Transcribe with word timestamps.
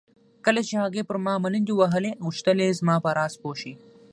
کله 0.45 0.61
چې 0.67 0.73
هغې 0.83 1.01
پر 1.09 1.17
ما 1.25 1.33
ملنډې 1.43 1.73
وهلې 1.75 2.11
غوښتل 2.25 2.57
یې 2.65 2.77
زما 2.79 2.95
په 3.03 3.09
راز 3.17 3.33
پوه 3.41 3.55
شي. 3.61 3.73